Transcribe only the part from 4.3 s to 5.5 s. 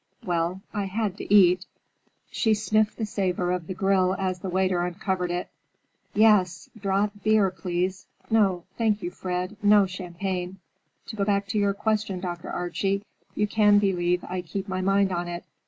the waiter uncovered it.